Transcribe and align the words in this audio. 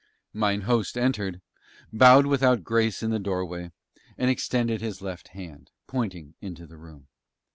Mine 0.33 0.61
host 0.61 0.97
entered, 0.97 1.41
bowed 1.93 2.25
without 2.25 2.63
grace 2.63 3.03
in 3.03 3.11
the 3.11 3.19
doorway, 3.19 3.71
and 4.17 4.31
extended 4.31 4.81
his 4.81 4.99
left 4.99 5.27
hand, 5.27 5.69
pointing 5.85 6.33
into 6.41 6.65
the 6.65 6.79
room. 6.79 7.07